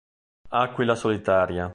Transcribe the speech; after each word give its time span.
Aquila 0.63 0.95
solitaria 0.95 1.69